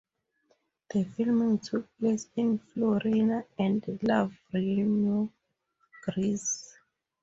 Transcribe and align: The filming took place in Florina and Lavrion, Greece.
The 0.91 1.03
filming 1.03 1.59
took 1.59 1.87
place 1.99 2.27
in 2.35 2.57
Florina 2.57 3.45
and 3.59 3.83
Lavrion, 4.01 5.29
Greece. 6.01 6.75